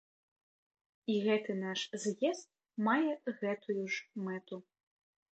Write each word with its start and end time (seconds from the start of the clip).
І 1.15 1.17
гэты 1.25 1.55
наш 1.57 1.79
з'езд 2.05 2.47
мае 2.87 3.11
гэтую 3.43 3.83
ж 3.97 4.23
мэту. 4.29 4.57